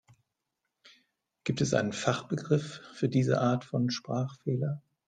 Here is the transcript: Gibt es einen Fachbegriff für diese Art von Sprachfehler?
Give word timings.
Gibt 1.43 1.61
es 1.61 1.75
einen 1.75 1.93
Fachbegriff 1.93 2.81
für 2.95 3.07
diese 3.07 3.39
Art 3.39 3.63
von 3.63 3.91
Sprachfehler? 3.91 4.81